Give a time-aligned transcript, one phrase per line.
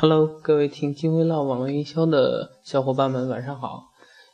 [0.00, 3.88] Hello，各位听金辉浪网络营销的小伙伴们，晚上好！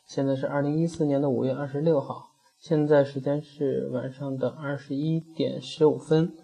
[0.05, 2.25] 现在是二零一四年的五月二十六号，
[2.59, 6.35] 现在时间是晚上的二十一点十五分。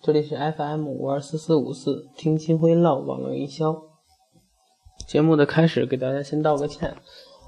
[0.00, 3.82] 这里是 FM 五二四四五四，听金辉浪网络营销。
[5.06, 6.96] 节目的开始，给大家先道个歉。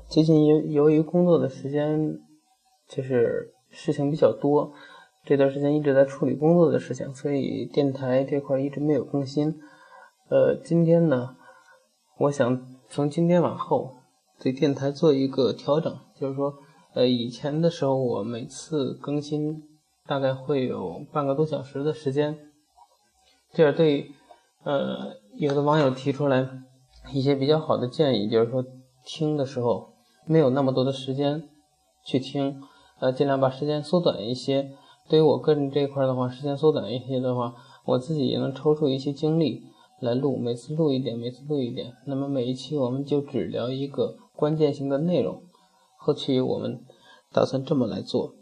[0.06, 2.20] 最近由由于工作的时间，
[2.86, 4.74] 就是事情比较多，
[5.24, 9.58] 这段时间一直在处理工作的事情，所以电台这块一直没有更新。
[10.30, 11.34] 呃，今天呢，
[12.16, 13.96] 我想从今天往后
[14.38, 16.54] 对电台做一个调整，就是说，
[16.94, 19.64] 呃，以前的时候我每次更新
[20.06, 22.38] 大概会有半个多小时的时间，
[23.52, 24.12] 这样对，
[24.62, 26.48] 呃，有的网友提出来
[27.12, 28.64] 一些比较好的建议，就是说
[29.04, 29.94] 听的时候
[30.26, 31.48] 没有那么多的时间
[32.04, 32.62] 去听，
[33.00, 34.70] 呃，尽量把时间缩短一些。
[35.08, 37.52] 对于我个人这一块的话，时间缩短一些的话，
[37.84, 39.64] 我自己也能抽出一些精力。
[40.00, 41.94] 来录，每次录一点，每次录一点。
[42.06, 45.42] 那么每一期我们就只聊一个关键性的内容。
[45.98, 46.82] 后期我们
[47.30, 48.34] 打算这么来做。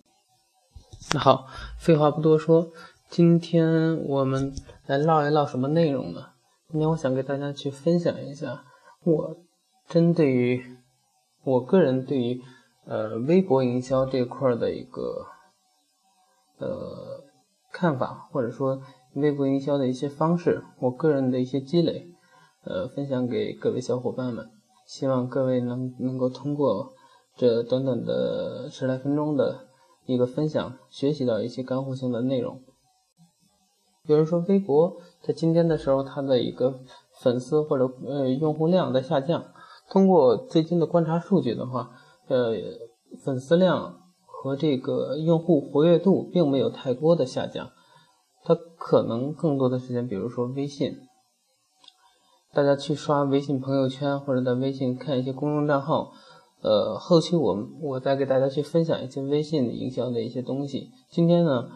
[1.13, 2.71] 那好，废话不多说，
[3.11, 4.55] 今天我们
[4.87, 6.27] 来唠一唠什么内容呢？
[6.71, 8.65] 今天我想给大家去分享一下
[9.03, 9.37] 我
[9.89, 10.63] 针对于
[11.43, 12.41] 我个人对于
[12.87, 15.27] 呃微博营销这块的一个
[16.59, 17.25] 呃
[17.73, 18.81] 看法，或者说。
[19.21, 22.09] 微博营销的一些方式，我个人的一些积累，
[22.65, 24.49] 呃，分享给各位小伙伴们。
[24.87, 26.93] 希望各位能能够通过
[27.37, 29.69] 这短短的十来分钟的
[30.07, 32.63] 一个分享，学习到一些干货性的内容。
[34.07, 36.81] 有人说，微博在今天的时候，它的一个
[37.21, 39.45] 粉丝或者呃用户量在下降。
[39.91, 41.91] 通过最近的观察数据的话，
[42.29, 42.55] 呃，
[43.23, 47.71] 粉丝量和这个用户活跃度并没有太多的下降。
[48.45, 50.97] 它可能更多的时间，比如说微信，
[52.53, 56.13] 大家去刷微信朋友圈，或者在微信看一些公众账号。
[56.61, 60.91] 呃，后期我我再给大家去分享一些微信营销的一些东西。
[61.09, 61.69] 今天呢，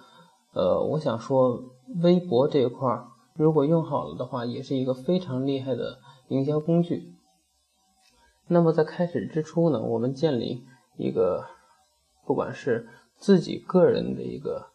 [0.55, 1.63] 呃，我想说
[2.03, 5.99] 微博这一块儿，如果用好了的话，也是一个非常厉害的
[6.29, 7.15] 营销工具。
[8.49, 10.65] 那么在开始之初呢，我们建立
[10.97, 11.45] 一个，
[12.27, 14.67] 不管是自己个人的一个，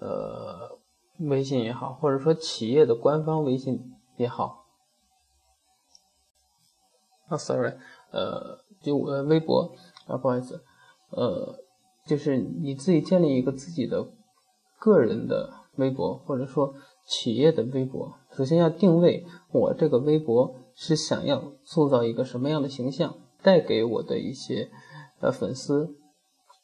[0.00, 0.78] 呃。
[1.18, 4.66] 微信也好，或者说企业的官方微信也好，
[7.28, 7.72] 啊，sorry，
[8.10, 9.74] 呃，就呃微博
[10.06, 10.62] 啊，不好意思，
[11.10, 11.58] 呃，
[12.06, 14.06] 就是你自己建立一个自己的
[14.78, 16.74] 个人的微博，或者说
[17.06, 24.70] 企业的微博，首先要定位我这个微博是想要塑造一个什么样的形象，带给我的一些
[25.20, 25.96] 呃粉丝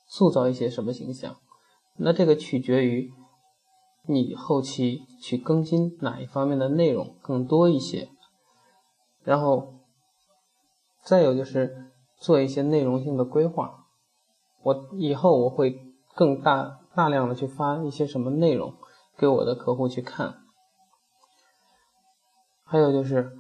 [0.06, 1.38] 塑造一些什么形象，
[1.96, 3.10] 那这个取决于。
[4.04, 8.08] 你后期去更新哪一方面的内容更多一些，
[9.22, 9.74] 然后
[11.04, 13.86] 再有就是做一些内容性的规划。
[14.62, 18.74] 我以后我会更大大量的去发一些什么内容
[19.16, 20.42] 给我的客户去看。
[22.64, 23.38] 还有就是，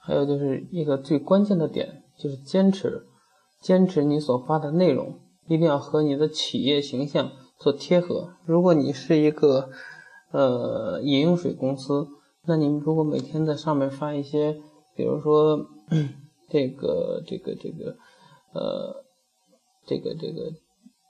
[0.00, 3.06] 还有就是一个最关键的点就是坚持，
[3.60, 7.32] 坚持你所发的内容一定要和你的企业形象。
[7.58, 8.34] 做贴合。
[8.44, 9.70] 如果你是一个
[10.30, 12.08] 呃饮用水公司，
[12.44, 14.60] 那你如果每天在上面发一些，
[14.94, 15.66] 比如说
[16.48, 17.96] 这个这个这个
[18.52, 19.04] 呃
[19.84, 20.52] 这个这个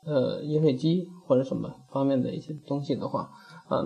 [0.05, 3.31] 呃饮水机或者什么方面的一些东西的话
[3.69, 3.83] 啊，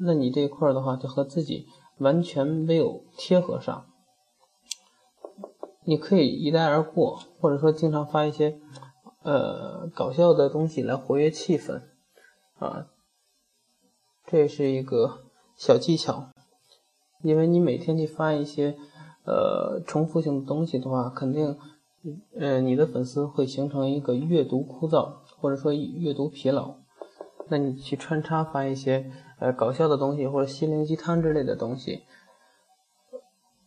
[0.00, 1.66] 那你这一块的话就和自己
[1.98, 3.86] 完全没有贴合上。
[5.86, 8.58] 你可以一带而过，或者说经常发一些
[9.22, 11.82] 呃搞笑的东西来活跃气氛。
[12.58, 12.86] 啊，
[14.26, 15.24] 这是一个
[15.56, 16.28] 小技巧，
[17.22, 18.76] 因为你每天去发一些
[19.24, 21.58] 呃重复性的东西的话，肯定
[22.38, 26.76] 呃你的粉丝会形成一个阅读枯燥或者说阅读疲劳。
[27.48, 32.04] 那你去穿插发一些呃搞笑的东西或者心灵鸡汤之类的东西，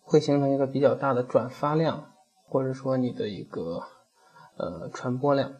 [0.01, 2.13] 会形成一个比较大的转发量，
[2.47, 3.83] 或者说你的一个
[4.55, 5.53] 呃传播量。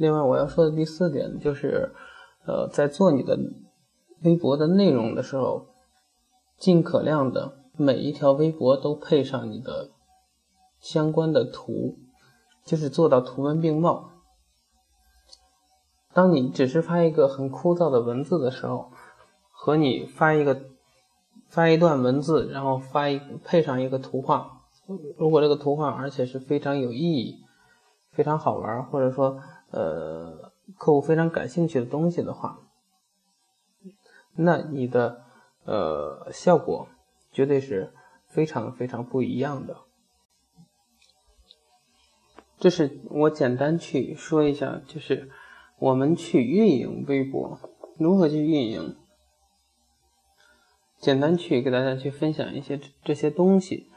[0.00, 1.92] 另外，我要说的第四点就是，
[2.46, 3.38] 呃，在做你的
[4.22, 5.66] 微博的内容的时候，
[6.56, 9.90] 尽可量的每一条微博都配上你的
[10.80, 11.98] 相关的图，
[12.64, 14.12] 就是做到图文并茂。
[16.14, 18.92] 当你只是发一个很枯燥的文字的时候，
[19.50, 20.62] 和你发一个
[21.46, 24.62] 发一段文字，然后发一配上一个图画，
[25.18, 27.44] 如果这个图画而且是非常有意义、
[28.12, 29.38] 非常好玩，或者说。
[29.70, 32.58] 呃，客户非常感兴趣的东西的话，
[34.34, 35.24] 那你的
[35.64, 36.88] 呃，效果
[37.32, 37.92] 绝对是
[38.26, 39.76] 非常非常不一样的。
[42.58, 45.30] 这是我简单去说一下，就是
[45.78, 47.58] 我们去运营微博，
[47.96, 48.96] 如何去运营，
[50.98, 53.88] 简单去给大家去分享一些这些东西。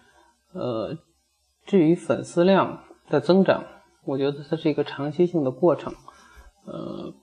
[0.54, 0.98] 呃，
[1.66, 3.66] 至于粉丝量的增长，
[4.06, 5.94] 我觉得它是一个长期性的过程。
[6.66, 7.14] 呃，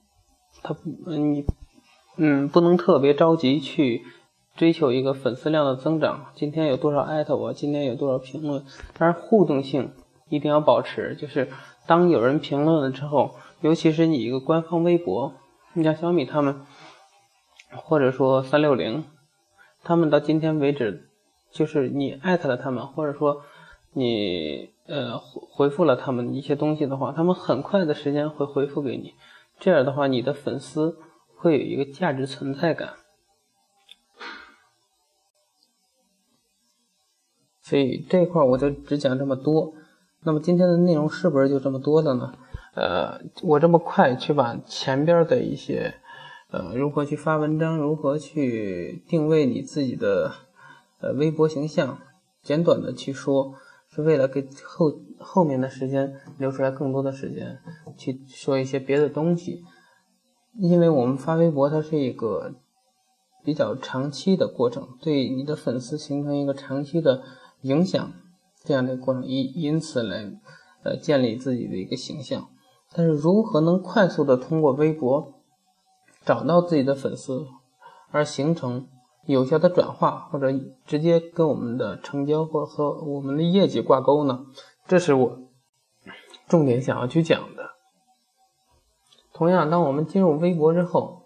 [0.63, 0.75] 它
[1.05, 1.45] 你
[2.17, 4.03] 嗯不能特别着急去
[4.55, 6.31] 追求一个粉丝量的增长。
[6.35, 7.53] 今天有多少艾特我？
[7.53, 8.63] 今天有多少评论？
[8.97, 9.93] 但是互动性。
[10.29, 11.49] 一定要保持，就是
[11.85, 15.33] 当有人评论了之后，尤其是你一个官方微博，
[15.73, 16.65] 你像小米他们，
[17.75, 19.03] 或者说三六零，
[19.83, 21.09] 他们到今天为止，
[21.51, 23.41] 就是你艾特了他们，或者说
[23.91, 29.13] 你呃回复了他们一些东西的话，他们很快的时间会回复给你，
[29.59, 30.97] 这样的话，你的粉丝
[31.35, 32.93] 会有一个价值存在感。
[37.61, 39.73] 所以这块我就只讲这么多。
[40.23, 42.33] 那么今天的内容是不是就这么多了呢？
[42.75, 45.95] 呃，我这么快去把前边的一些，
[46.51, 50.31] 呃，如何去发文章，如何去定位你自己的，
[50.99, 51.97] 呃，微博形象，
[52.43, 53.55] 简短的去说，
[53.93, 57.59] 是为了给后后面的时间留出来更多的时间
[57.97, 59.63] 去说一些别的东西。
[60.57, 62.55] 因为我们发微博，它是一个
[63.43, 67.23] 比较长期的过程，对你的粉丝形成一个长期的
[67.61, 68.11] 影响。
[68.63, 70.31] 这样的过程，因因此来，
[70.83, 72.49] 呃，建立自己的一个形象。
[72.93, 75.41] 但是，如何能快速的通过微博
[76.23, 77.47] 找到自己的粉丝，
[78.11, 78.87] 而形成
[79.25, 80.47] 有效的转化，或者
[80.85, 84.45] 直接跟我们的成交或和我们的业绩挂钩呢？
[84.87, 85.39] 这是我
[86.47, 87.71] 重点想要去讲的。
[89.33, 91.23] 同样，当我们进入微博之后，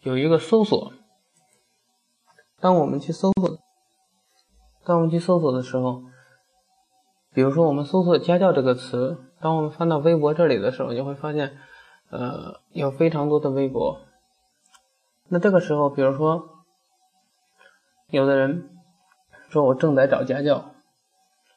[0.00, 0.92] 有一个搜索，
[2.60, 3.58] 当我们去搜索，
[4.84, 6.04] 当我们去搜索的时候。
[7.32, 11.58] 比如说，我们搜索“家教”这个词，当我们翻到微博这里的时候，你会发现，
[12.10, 14.00] 呃，有非常多的微博。
[15.28, 16.59] 那这个时候，比如说，
[18.10, 18.68] 有的人
[19.48, 20.72] 说我正在找家教，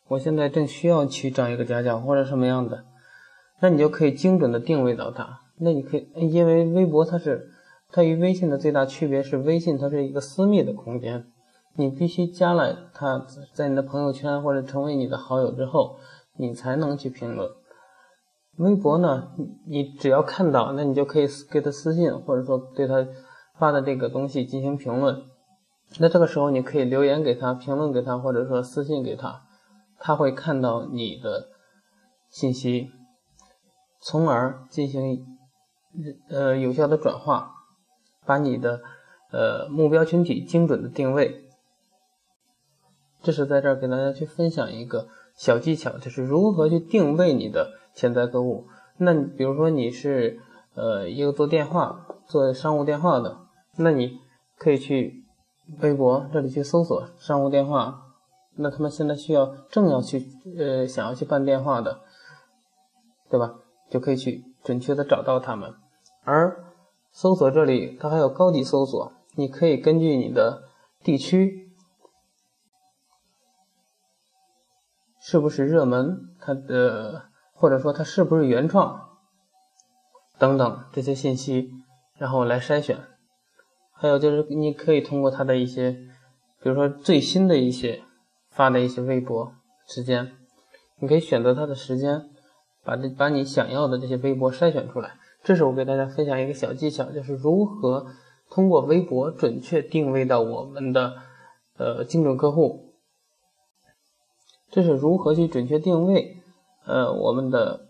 [0.08, 2.86] 我现在正需要去找一个家教或者什么样的，
[3.60, 5.42] 那你就可以精准的定位到他。
[5.58, 7.50] 那你可以，因为微博它是
[7.92, 11.26] 它与微信的最大区别是，微信它是一个私密的空间。
[11.76, 15.98] 你必须加了他，在你的朋友圈或者成为你的好友之后，
[16.38, 17.50] 你才能去评论。
[18.58, 19.32] 微博呢，
[19.66, 23.08] 你只要看到，那你就可以给他私信，或者说对他
[23.58, 25.24] 发的这个东西进行评论。
[26.00, 29.44] 那这个时候你可以留言给他，评论给他，或者说私信给他，
[30.00, 31.50] 他会看到你的
[32.30, 32.92] 信息，
[34.02, 35.26] 从而进行
[36.30, 37.54] 呃有效的转化，
[38.26, 38.82] 把你的
[39.32, 41.46] 呃目标群体精准的定位。
[43.22, 48.68] 这是在这儿给大家去分享一个小技巧，就是如何去定位你的潜在客户。
[48.98, 50.40] 那比如说你是
[50.76, 53.38] 呃一个做电话、做商务电话的，
[53.78, 54.20] 那你
[54.58, 55.23] 可以去
[55.80, 58.00] 微博这里去搜索商务电话。
[58.56, 60.28] 那他们现在需要正要去
[60.58, 62.02] 呃想要去办电话的，
[63.30, 63.56] 对吧？
[63.90, 65.74] 就可以去准确的找到他们。
[66.24, 66.64] 而
[67.12, 70.64] 搜索这里它还有高级搜索，你可以根据你的
[71.04, 71.62] 地区。
[75.20, 76.36] 是不是热门？
[76.40, 79.18] 它的或者说它是不是原创
[80.38, 81.72] 等等这些信息，
[82.18, 83.00] 然后来筛选。
[83.94, 85.92] 还有就是你可以通过它的一些，
[86.62, 88.02] 比如说最新的一些
[88.50, 89.54] 发的一些微博
[89.88, 90.34] 时间，
[91.00, 92.30] 你可以选择它的时间，
[92.84, 95.12] 把这把你想要的这些微博筛选出来。
[95.44, 98.08] 这是我给大家分享一个小技巧，就是如何
[98.50, 101.16] 通过微博准确定位到我们的
[101.78, 102.94] 呃精准客户。
[104.70, 106.38] 这是如何去准确定位，
[106.86, 107.90] 呃，我们的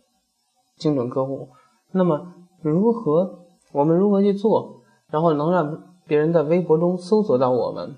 [0.75, 1.49] 精准客户。
[1.91, 7.95] 那么，如何我们如何去做，然后能让别人在微博中搜索到我们，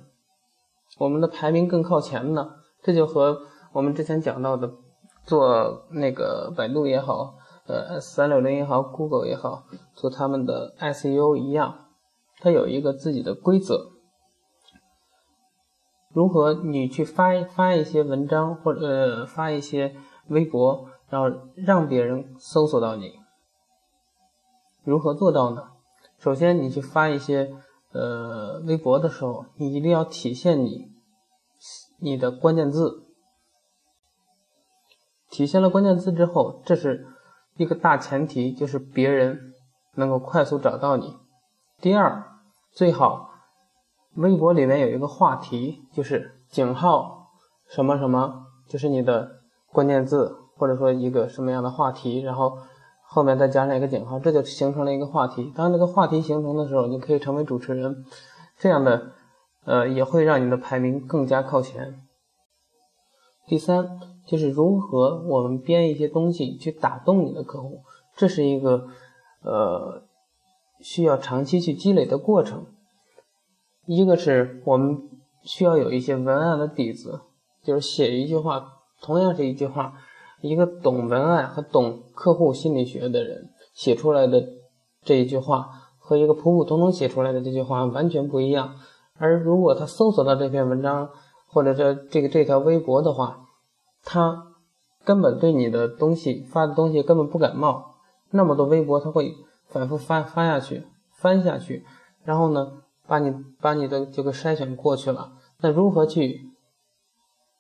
[0.97, 2.55] 我们的排名更靠前呢？
[2.83, 3.41] 这就和
[3.74, 4.71] 我们之前讲到的，
[5.25, 7.35] 做那个百度也好，
[7.67, 9.63] 呃，三六零也好，Google 也好，
[9.95, 11.88] 做他们的 SEO 一样，
[12.39, 13.91] 它有一个自己的规则。
[16.13, 19.95] 如何你去发发一些文章或者发一些
[20.27, 23.19] 微博，然后让别人搜索到你？
[24.83, 25.71] 如何做到呢？
[26.19, 27.53] 首先，你去发一些
[27.95, 30.91] 呃微博的时候，你一定要体现你
[31.99, 33.05] 你的关键字。
[35.29, 37.07] 体现了关键字之后，这是
[37.55, 39.53] 一个大前提，就是别人
[39.95, 41.17] 能够快速找到你。
[41.79, 42.23] 第二，
[42.71, 43.31] 最好。
[44.15, 47.31] 微博里面有一个话题，就是井号
[47.67, 49.41] 什么什么，就是你的
[49.73, 52.57] 关键字或者说一个什么样的话题，然后
[53.07, 55.51] 后面再加上一个井号，这就形成了一个话题。
[55.55, 58.03] 当这个话题形成的时候，你可以成为主持人，
[58.57, 59.12] 这样的
[59.63, 62.01] 呃也会让你的排名更加靠前。
[63.47, 67.83] 第三就是如何我们编一些东西去打动你的客户，
[68.15, 68.88] 这是一个
[69.43, 70.03] 呃
[70.81, 72.65] 需要长期去积累的过程。
[73.85, 75.09] 一个是我们
[75.43, 77.21] 需要有一些文案的底子，
[77.62, 79.93] 就是写一句话，同样是一句话，
[80.47, 84.43] 一个懂文案和懂客户心理学的人写出来的
[85.03, 88.75] 这一句话，和一个普普通通写出来的这句话完全不一样。
[89.17, 91.09] 而如果他搜索到这篇文章
[91.47, 93.47] 或者这这个这条微博的话，
[94.03, 94.53] 他
[95.03, 97.95] 根本对你的东西发的东西根本不感冒。
[98.31, 99.33] 那么多微博他会
[99.67, 101.85] 反复翻翻下去，翻下去，
[102.23, 102.81] 然后呢？
[103.07, 106.41] 把你把你的这个筛选过去了，那如何去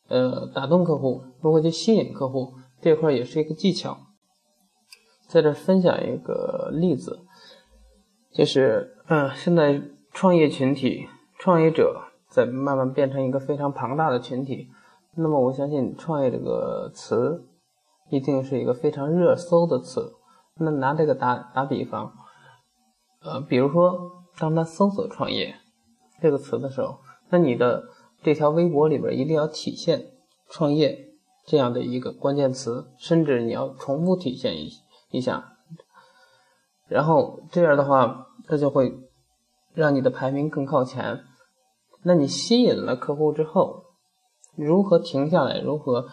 [0.07, 1.21] 呃打动客户？
[1.39, 2.53] 如何去吸引客户？
[2.81, 3.97] 这块也是一个技巧。
[5.27, 7.19] 在这分享一个例子，
[8.31, 11.07] 就是嗯，现在创业群体、
[11.39, 14.69] 创业者在慢慢变成一个非常庞大的群体。
[15.15, 17.47] 那么我相信，创业这个词
[18.09, 20.13] 一定是一个非常热搜的词。
[20.59, 22.13] 那拿这个打打比方，
[23.21, 24.23] 呃，比如说。
[24.37, 25.55] 当他搜索“创业”
[26.21, 27.85] 这个词的时候，那你的
[28.21, 30.07] 这条微博里边一定要体现
[30.51, 31.14] “创业”
[31.45, 34.71] 这样的一个关键词，甚至你要重复体现一
[35.11, 35.57] 一下，
[36.87, 38.99] 然后这样的话，它就会
[39.73, 41.23] 让你的排名更靠前。
[42.03, 43.85] 那你吸引了客户之后，
[44.55, 45.59] 如何停下来？
[45.59, 46.07] 如何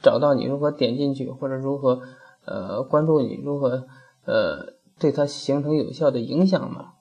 [0.00, 0.44] 找到你？
[0.44, 1.30] 如何点进去？
[1.30, 2.02] 或者如何
[2.44, 3.34] 呃关注你？
[3.42, 3.86] 如何
[4.24, 6.92] 呃对他形成有效的影响呢？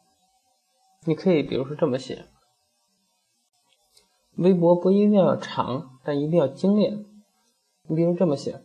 [1.05, 2.27] 你可以比如说这么写，
[4.38, 7.05] 微博不一定要长，但一定要精炼。
[7.83, 8.63] 你比如这么写，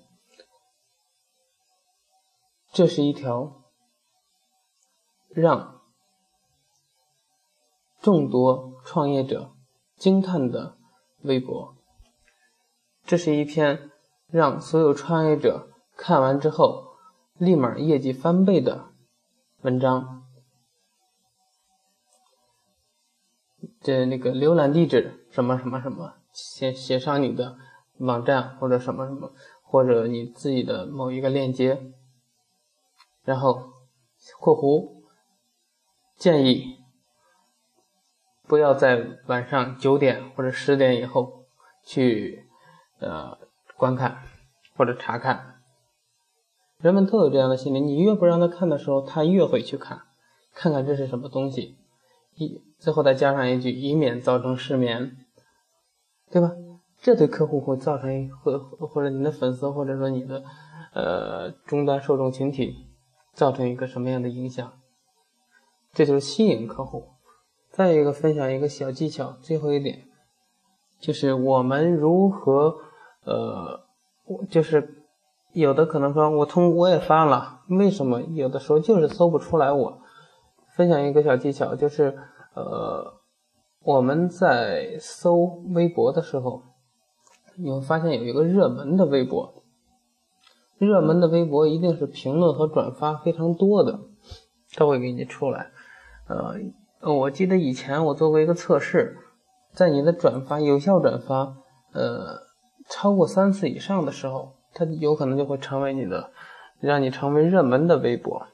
[2.72, 3.64] 这是一条
[5.28, 5.80] 让
[8.00, 9.54] 众多创业者
[9.96, 10.76] 惊叹的
[11.22, 11.76] 微博，
[13.04, 13.90] 这是一篇
[14.28, 16.96] 让所有创业者看完之后
[17.34, 18.92] 立马业绩翻倍的
[19.62, 20.24] 文章。
[23.80, 27.56] 这那个浏览地址什么什么什么，写写上你的
[27.98, 31.92] 网站或者什么什么，或者你自己的某一个链接，
[33.24, 33.72] 然后
[34.40, 35.02] 括弧
[36.16, 36.76] 建议
[38.46, 41.46] 不要在晚上九点或者十点以后
[41.84, 42.46] 去
[42.98, 43.38] 呃
[43.76, 44.22] 观看
[44.76, 45.54] 或者查看。
[46.78, 50.02] 人们都有这样的心理，你越不让他看的时候，他越会去看，
[50.54, 51.78] 看看这是什么东西。
[52.34, 55.16] 一最后再加上一句，以免造成失眠，
[56.30, 56.52] 对吧？
[57.06, 60.42] 这对客户会造成或或者你的粉丝或者说你的
[60.92, 62.88] 呃终端受众群体
[63.32, 64.72] 造成一个什么样的影响？
[65.92, 67.10] 这就是吸引客户。
[67.70, 70.08] 再一个分享一个小技巧，最后一点
[70.98, 72.74] 就是我们如何
[73.22, 73.84] 呃，
[74.50, 75.04] 就是
[75.52, 80.00] 有的可能说我通我也发了，为什么有的时候就是搜不出来我？
[80.74, 82.18] 分享一个小技巧，就是，
[82.54, 83.14] 呃，
[83.84, 85.36] 我们在搜
[85.72, 86.64] 微博的时候，
[87.58, 89.62] 你会发现有一个热门的微博，
[90.78, 94.00] 热门的微博一定是评论和转发非常多的，
[94.72, 95.70] 它会给你出来。
[96.28, 99.16] 呃，我记得以前我做过一个测试，
[99.72, 101.56] 在你的转发有效转发，
[101.92, 102.42] 呃，
[102.88, 106.32] 超过三次以上的时候，它有可能就会成为你的，
[106.80, 108.46] 让你成为热门的微博。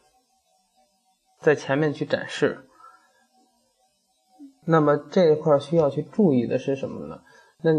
[1.40, 2.68] 在前面去展示，
[4.64, 7.23] 那么这一块需要去注意的是什么呢？
[7.62, 7.73] 那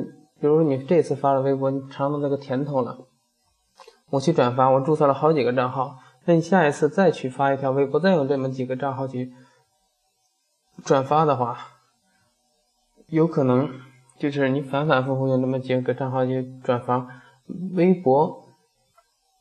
[0.43, 3.07] 比如说你这次发了微博，你尝到那个甜头了，
[4.09, 9.33] 我去转发，我注册了好几个账号，那你下一次再去发一条微博，再用这么几个账号去
[10.83, 11.57] 转发的话，
[13.07, 13.71] 有可能
[14.17, 17.07] 就是你反反复复用这么几个账号去转发
[17.75, 18.50] 微博，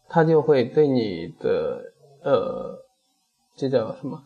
[0.08, 1.92] 它就会对你的
[2.22, 2.78] 呃。
[3.56, 4.22] 这叫什么？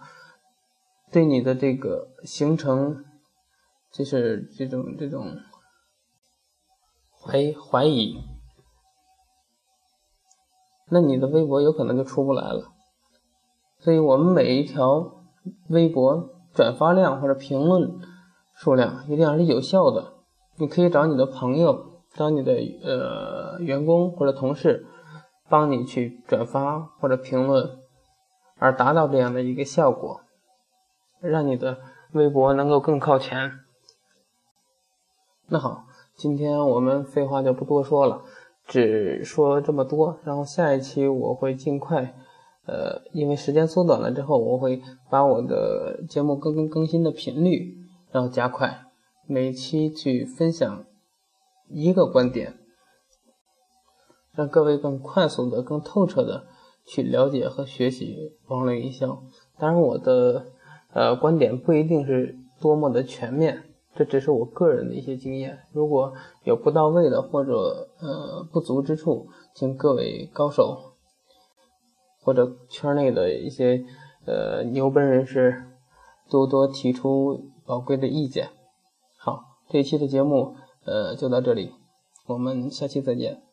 [1.10, 3.02] 对你的这个形成，
[3.90, 5.38] 就是这种这种
[7.26, 8.16] 怀怀疑，
[10.88, 12.72] 那你的微博有可能就出不来了。
[13.78, 15.24] 所以我们每一条
[15.68, 17.98] 微博转发量或者评论
[18.54, 20.14] 数量一定要是有效的。
[20.56, 22.52] 你可以找你的朋友，找你的
[22.82, 24.86] 呃员工或者同事，
[25.48, 27.78] 帮你去转发或者评论。
[28.58, 30.22] 而达到这样的一个效果，
[31.20, 31.78] 让你的
[32.12, 33.52] 微博能够更靠前。
[35.48, 35.84] 那好，
[36.16, 38.22] 今天我们废话就不多说了，
[38.66, 40.18] 只说这么多。
[40.24, 42.14] 然后下一期我会尽快，
[42.64, 44.80] 呃，因为时间缩短了之后，我会
[45.10, 47.76] 把我的节目更更更新的频率
[48.10, 48.86] 然后加快，
[49.26, 50.86] 每期去分享
[51.68, 52.54] 一个观点，
[54.32, 56.46] 让各位更快速的、更透彻的
[56.86, 59.22] 去了解和学习网络营销。
[59.58, 60.46] 当然，我的
[60.94, 63.64] 呃观点不一定是多么的全面。
[63.96, 66.12] 这只是我个人的一些经验，如果
[66.44, 70.92] 有不到位的或者呃不足之处，请各位高手
[72.20, 73.84] 或者圈内的一些
[74.26, 75.64] 呃牛奔人士
[76.28, 78.50] 多多提出宝贵的意见。
[79.16, 81.72] 好，这一期的节目呃就到这里，
[82.26, 83.45] 我们下期再见。